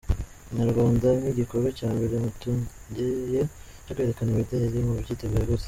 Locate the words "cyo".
3.83-3.91